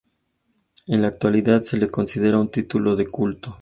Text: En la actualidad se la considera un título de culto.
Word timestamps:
En 0.87 1.03
la 1.03 1.09
actualidad 1.09 1.61
se 1.61 1.77
la 1.77 1.87
considera 1.87 2.39
un 2.39 2.49
título 2.49 2.95
de 2.95 3.05
culto. 3.05 3.59